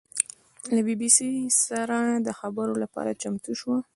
له 0.75 0.81
بي 0.85 0.95
بي 0.99 1.09
سي 1.17 1.29
سره 1.65 1.97
د 2.25 2.29
خبرو 2.39 2.73
لپاره 2.83 3.17
چمتو 3.21 3.51
شوه. 3.59 3.77